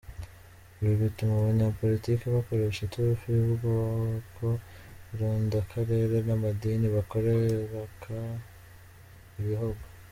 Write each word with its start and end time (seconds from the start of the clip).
Ibi 0.79 0.93
bituma 1.03 1.33
abanyapolitiki 1.35 2.25
bakoresha 2.35 2.79
iturufu 2.83 3.25
y’ubwoko, 3.35 4.45
irondakarere 5.13 6.17
n’amadini 6.27 6.87
bakoreka 6.95 8.13
ibihugu”. 9.39 9.83